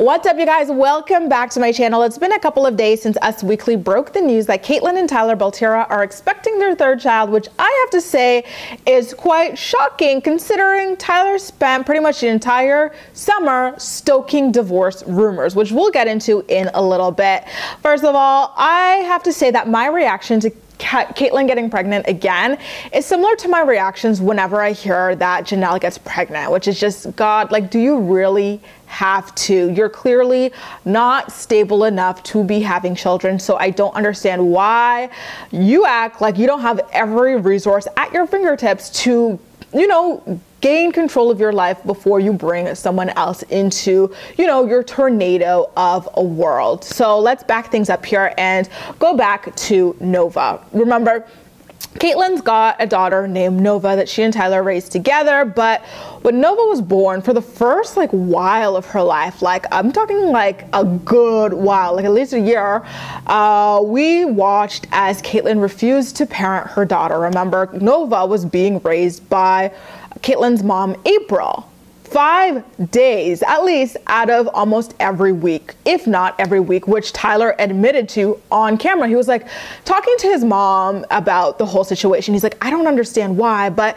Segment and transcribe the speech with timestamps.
[0.00, 0.70] What's up, you guys?
[0.70, 2.02] Welcome back to my channel.
[2.04, 5.06] It's been a couple of days since Us Weekly broke the news that Catelynn and
[5.06, 8.46] Tyler Baltierra are expecting their third child, which I have to say
[8.86, 15.70] is quite shocking considering Tyler spent pretty much the entire summer stoking divorce rumors, which
[15.70, 17.44] we'll get into in a little bit.
[17.82, 22.58] First of all, I have to say that my reaction to Catelynn getting pregnant again
[22.94, 27.14] is similar to my reactions whenever I hear that Jenelle gets pregnant, which is just,
[27.16, 29.70] God, like, do you really have to?
[29.70, 30.52] You're clearly
[30.84, 33.38] not stable enough to be having children.
[33.38, 35.10] So I don't understand why
[35.50, 39.38] you act like you don't have every resource at your fingertips to,
[39.72, 44.66] you know, gain control of your life before you bring someone else into, you know,
[44.66, 46.84] your tornado of a world.
[46.84, 50.62] So let's back things up here and go back to Nova.
[50.72, 51.26] Remember,
[51.94, 55.82] Catelynn's got a daughter named Nova that she and Tyler raised together, but
[56.22, 60.26] when Nova was born, for the first like while of her life, like I'm talking
[60.26, 62.84] like a good while, like at least a year,
[63.26, 67.18] uh, we watched as Catelynn refused to parent her daughter.
[67.18, 69.72] Remember, Nova was being raised by
[70.22, 71.69] Catelynn's mom, April
[72.10, 77.54] five days at least out of almost every week, if not every week, which Tyler
[77.58, 79.06] admitted to on camera.
[79.06, 79.46] He was like
[79.84, 82.34] talking to his mom about the whole situation.
[82.34, 83.96] He's like, I don't understand why, but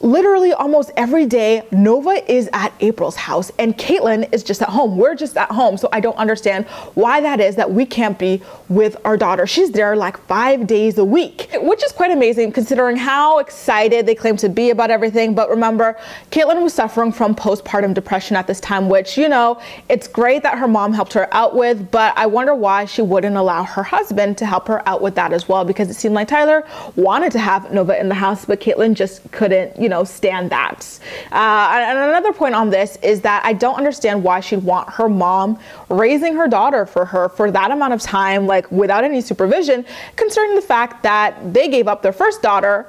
[0.00, 4.96] literally almost every day, Nova is at April's house and Catelynn is just at home.
[4.96, 5.76] We're just at home.
[5.76, 9.46] So I don't understand why that is that we can't be with our daughter.
[9.46, 14.14] She's there like five days a week, which is quite amazing considering how excited they
[14.14, 15.34] claim to be about everything.
[15.34, 15.96] But remember,
[16.30, 20.58] Catelynn was suffering from postpartum depression at this time, which, you know, it's great that
[20.58, 24.38] her mom helped her out with, but I wonder why she wouldn't allow her husband
[24.38, 26.64] to help her out with that as well because it seemed like Tyler
[26.96, 30.50] wanted to have Nova in the house, but Catelynn just couldn't, you you know, stand
[30.50, 30.98] that.
[31.32, 35.08] Uh, and another point on this is that I don't understand why she'd want her
[35.08, 35.58] mom
[35.88, 40.56] raising her daughter for her for that amount of time, like without any supervision, concerning
[40.56, 42.86] the fact that they gave up their first daughter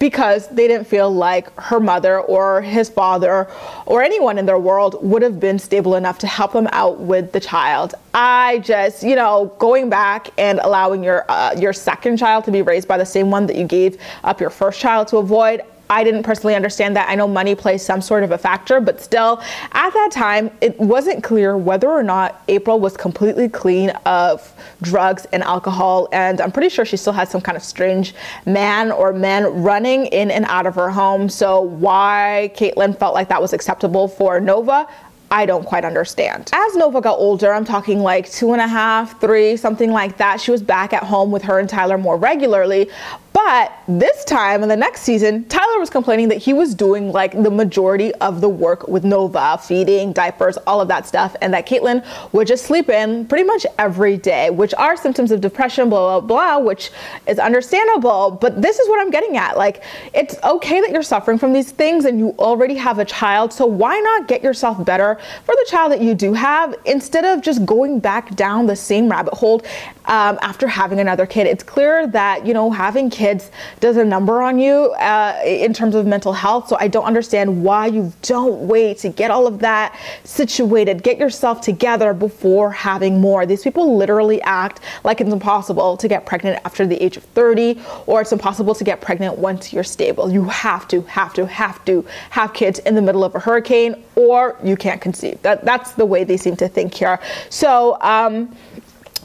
[0.00, 3.46] because they didn't feel like her mother or his father
[3.86, 7.30] or anyone in their world would have been stable enough to help them out with
[7.30, 7.94] the child.
[8.12, 12.62] I just, you know, going back and allowing your uh, your second child to be
[12.62, 16.04] raised by the same one that you gave up your first child to avoid, I
[16.04, 17.08] didn't personally understand that.
[17.08, 19.42] I know money plays some sort of a factor, but still,
[19.72, 24.52] at that time, it wasn't clear whether or not April was completely clean of
[24.82, 26.08] drugs and alcohol.
[26.12, 28.14] And I'm pretty sure she still had some kind of strange
[28.46, 31.28] man or men running in and out of her home.
[31.28, 34.86] So, why Catelynn felt like that was acceptable for Nova,
[35.32, 36.50] I don't quite understand.
[36.52, 40.40] As Nova got older, I'm talking like two and a half, three, something like that,
[40.40, 42.90] she was back at home with her and Tyler more regularly.
[43.44, 47.32] But this time in the next season, Tyler was complaining that he was doing like
[47.32, 51.66] the majority of the work with Nova, feeding, diapers, all of that stuff, and that
[51.66, 56.20] Catelynn would just sleep in pretty much every day, which are symptoms of depression, blah,
[56.20, 56.90] blah, blah, which
[57.26, 58.30] is understandable.
[58.30, 59.56] But this is what I'm getting at.
[59.56, 63.52] Like, it's okay that you're suffering from these things and you already have a child,
[63.54, 67.40] so why not get yourself better for the child that you do have instead of
[67.40, 69.62] just going back down the same rabbit hole
[70.04, 71.46] um, after having another kid?
[71.46, 75.72] It's clear that, you know, having kids kids does a number on you uh, in
[75.72, 76.68] terms of mental health.
[76.68, 81.18] So I don't understand why you don't wait to get all of that situated, get
[81.18, 83.46] yourself together before having more.
[83.46, 87.80] These people literally act like it's impossible to get pregnant after the age of 30
[88.06, 90.30] or it's impossible to get pregnant once you're stable.
[90.30, 94.02] You have to, have to, have to have kids in the middle of a hurricane
[94.16, 95.40] or you can't conceive.
[95.42, 97.20] That, that's the way they seem to think here.
[97.48, 98.54] So, um,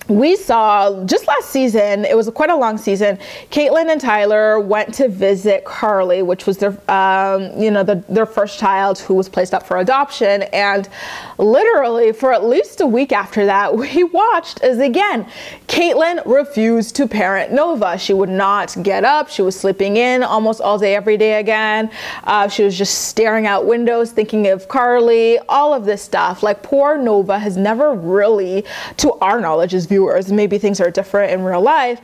[0.08, 3.18] we saw just last season, it was quite a long season.
[3.50, 8.28] Catelynn and Tyler went to visit Carly, which was their, um, you know, the, their
[8.28, 10.44] first child who was placed up for adoption.
[10.54, 10.88] And
[11.40, 15.28] literally, for at least a week after that, we watched as again,
[15.68, 17.98] Catelynn refused to parent Nova.
[17.98, 19.30] She would not get up.
[19.30, 21.90] She was sleeping in almost all day, every day again.
[22.26, 26.44] Uh, she was just staring out windows, thinking of Carly, all of this stuff.
[26.44, 28.66] Like, poor Nova has never really,
[28.98, 32.02] to our knowledge, is viewers, maybe things are different in real life,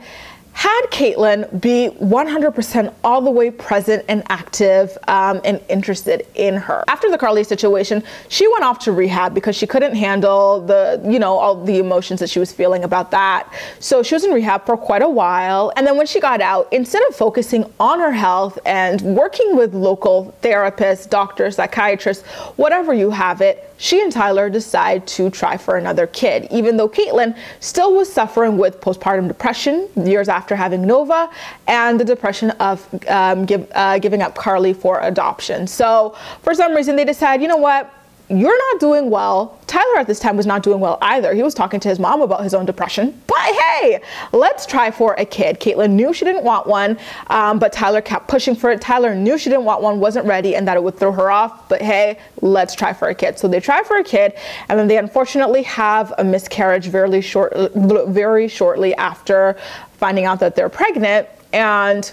[0.52, 6.84] had Catelynn be 100% all the way present and active um, and interested in her.
[6.88, 11.18] After the Carly situation, she went off to rehab because she couldn't handle the, you
[11.18, 13.50] know, all the emotions that she was feeling about that.
[13.80, 15.72] So she was in rehab for quite a while.
[15.76, 19.74] And then when she got out, instead of focusing on her health and working with
[19.74, 22.26] local therapists, doctors, psychiatrists,
[22.56, 26.88] whatever you have it, she and Tyler decide to try for another kid, even though
[26.88, 31.30] Catelynn still was suffering with postpartum depression years after having Nova
[31.66, 35.66] and the depression of um, give, uh, giving up Carly for adoption.
[35.66, 37.92] So for some reason, they decide, you know what?
[38.32, 39.58] you're not doing well.
[39.66, 41.34] Tyler at this time was not doing well either.
[41.34, 43.20] He was talking to his mom about his own depression.
[43.26, 44.02] But hey,
[44.32, 45.60] let's try for a kid.
[45.60, 46.98] Catelynn knew she didn't want one,
[47.28, 48.80] um, but Tyler kept pushing for it.
[48.80, 51.68] Tyler knew she didn't want one, wasn't ready, and that it would throw her off.
[51.68, 53.38] But hey, let's try for a kid.
[53.38, 54.34] So they try for a kid,
[54.68, 59.56] and then they unfortunately have a miscarriage very short, very shortly after
[60.02, 61.28] finding out that they're pregnant.
[61.52, 62.12] And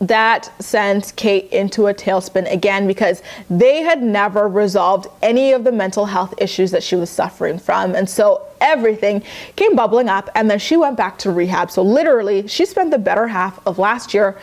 [0.00, 5.72] that sends Kate into a tailspin again because they had never resolved any of the
[5.72, 7.94] mental health issues that she was suffering from.
[7.94, 9.22] And so everything
[9.54, 11.70] came bubbling up and then she went back to rehab.
[11.70, 14.38] So literally, she spent the better half of last year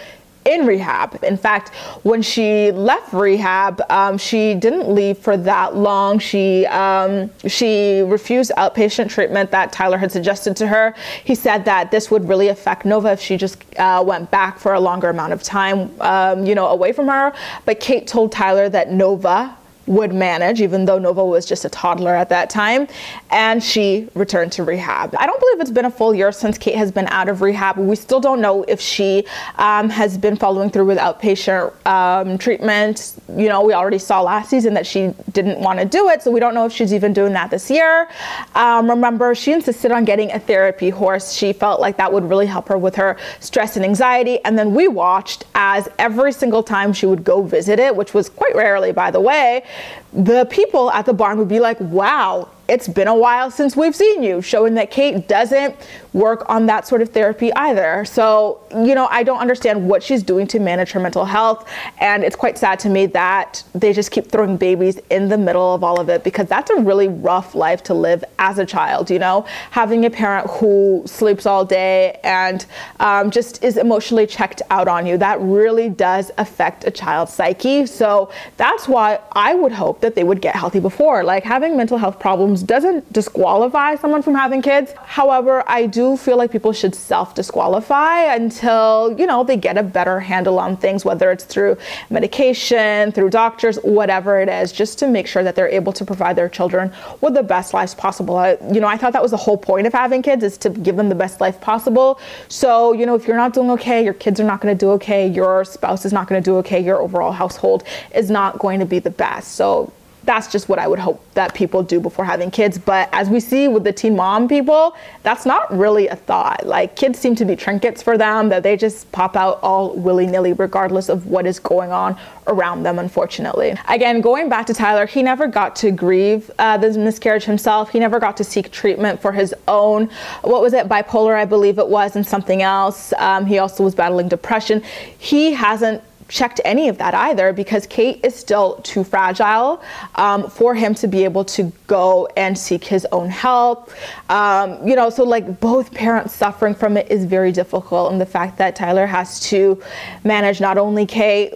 [0.45, 1.21] in rehab.
[1.23, 1.69] In fact,
[2.03, 6.19] when she left rehab, um, she didn't leave for that long.
[6.19, 10.95] She um, she refused outpatient treatment that Tyler had suggested to her.
[11.23, 14.73] He said that this would really affect Nova if she just uh, went back for
[14.73, 17.33] a longer amount of time, um, you know, away from her.
[17.65, 22.15] But Kate told Tyler that Nova would manage, even though Nova was just a toddler
[22.15, 22.87] at that time,
[23.31, 25.15] and she returned to rehab.
[25.17, 27.77] I don't believe it's been a full year since Kate has been out of rehab.
[27.77, 33.13] We still don't know if she um, has been following through with outpatient um, treatment.
[33.35, 36.31] You know, we already saw last season that she didn't want to do it, so
[36.31, 38.09] we don't know if she's even doing that this year.
[38.55, 41.33] Um, remember, she insisted on getting a therapy horse.
[41.33, 44.73] She felt like that would really help her with her stress and anxiety, and then
[44.73, 48.91] we watched as every single time she would go visit it, which was quite rarely,
[48.91, 49.63] by the way,
[50.13, 53.95] the people at the barn would be like, wow, it's been a while since we've
[53.95, 55.75] seen you, showing that Kate doesn't
[56.13, 58.05] work on that sort of therapy either.
[58.05, 61.69] So, you know, I don't understand what she's doing to manage her mental health.
[61.99, 65.75] And it's quite sad to me that they just keep throwing babies in the middle
[65.75, 69.11] of all of it because that's a really rough life to live as a child,
[69.11, 72.65] you know, having a parent who sleeps all day and
[73.01, 75.17] um, just is emotionally checked out on you.
[75.17, 77.85] That really does affect a child's psyche.
[77.85, 81.23] So that's why I would hope that they would get healthy before.
[81.23, 84.93] Like having mental health problems doesn't disqualify someone from having kids.
[85.03, 89.83] However, I do feel like people should self disqualify until, you know, they get a
[89.83, 91.77] better handle on things, whether it's through
[92.09, 96.35] medication, through doctors, whatever it is, just to make sure that they're able to provide
[96.35, 96.91] their children
[97.21, 98.37] with the best lives possible.
[98.37, 100.69] I, you know, I thought that was the whole point of having kids is to
[100.69, 102.19] give them the best life possible.
[102.47, 104.91] So, you know, if you're not doing okay, your kids are not going to do
[104.91, 108.79] okay, your spouse is not going to do okay, your overall household is not going
[108.79, 109.53] to be the best.
[109.53, 109.91] So,
[110.25, 112.77] that's just what I would hope that people do before having kids.
[112.77, 116.65] But as we see with the teen mom people, that's not really a thought.
[116.65, 120.27] Like kids seem to be trinkets for them that they just pop out all willy
[120.27, 122.17] nilly, regardless of what is going on
[122.47, 123.75] around them, unfortunately.
[123.87, 127.89] Again, going back to Tyler, he never got to grieve uh, this miscarriage himself.
[127.89, 130.09] He never got to seek treatment for his own,
[130.41, 133.13] what was it, bipolar, I believe it was, and something else.
[133.17, 134.83] Um, he also was battling depression.
[135.17, 139.81] He hasn't checked any of that either because Kate is still too fragile
[140.15, 143.91] um, for him to be able to go and seek his own help.
[144.29, 148.11] Um, you know, so like both parents suffering from it is very difficult.
[148.11, 149.81] And the fact that Tyler has to
[150.23, 151.53] manage not only Kate,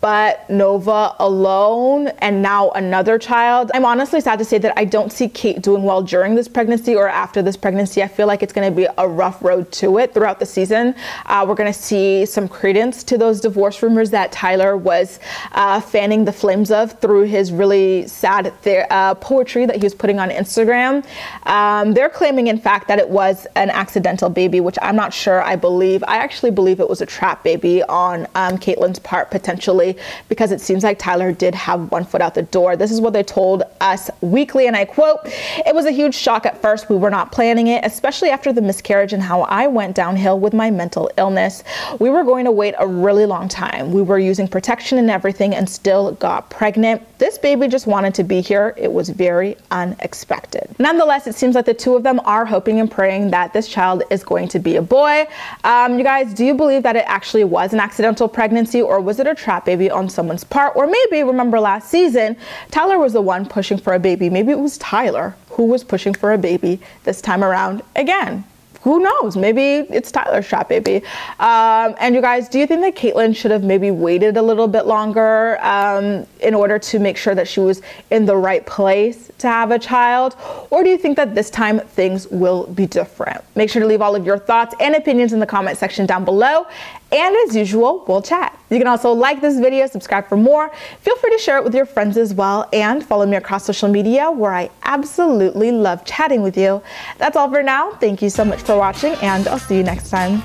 [0.00, 3.70] but Nova alone and now another child.
[3.74, 6.94] I'm honestly sad to say that I don't see Kate doing well during this pregnancy
[6.94, 8.02] or after this pregnancy.
[8.02, 10.94] I feel like it's going to be a rough road to it throughout the season.
[11.26, 15.20] Uh, we're going to see some credence to those divorce rumors that Tyler was
[15.52, 18.52] uh, fanning the flames of through his really sad
[18.90, 21.04] uh, poetry that he was putting on Instagram.
[21.46, 25.42] Um, they're claiming, in fact, that it was an accidental baby, which I'm not sure
[25.42, 26.02] I believe.
[26.08, 29.89] I actually believe it was a trap baby on um, Catelynn's part, potentially
[30.28, 32.76] because it seems like Tyler did have one foot out the door.
[32.76, 36.46] This is what they told Us Weekly, and I quote It was a huge shock
[36.46, 36.88] at first.
[36.88, 40.52] We were not planning it, especially after the miscarriage and how I went downhill with
[40.52, 41.62] my mental illness.
[41.98, 43.92] We were going to wait a really long time.
[43.92, 47.02] We were using protection and everything and still got pregnant.
[47.18, 48.74] This baby just wanted to be here.
[48.76, 50.74] It was very unexpected.
[50.78, 54.02] Nonetheless, it seems like the two of them are hoping and praying that this child
[54.10, 55.26] is going to be a boy.
[55.64, 59.20] Um, you guys, do you believe that it actually was an accidental pregnancy or was
[59.20, 59.79] it a trap baby?
[59.88, 60.74] On someone's part.
[60.76, 62.36] Or maybe, remember last season,
[62.70, 64.28] Tyler was the one pushing for a baby.
[64.28, 68.44] Maybe it was Tyler who was pushing for a baby this time around again
[68.82, 69.36] who knows?
[69.36, 70.96] Maybe it's Tyler's trap baby.
[71.38, 74.68] Um, and you guys, do you think that Catelynn should have maybe waited a little
[74.68, 79.30] bit longer um, in order to make sure that she was in the right place
[79.38, 80.34] to have a child?
[80.70, 83.44] Or do you think that this time things will be different?
[83.54, 86.24] Make sure to leave all of your thoughts and opinions in the comment section down
[86.24, 86.66] below.
[87.12, 88.56] And as usual, we'll chat.
[88.70, 90.70] You can also like this video, subscribe for more.
[91.00, 93.88] Feel free to share it with your friends as well, and follow me across social
[93.88, 96.82] media where I absolutely love chatting with you.
[97.18, 97.92] That's all for now.
[97.94, 100.42] Thank you so much for watching, and I'll see you next time.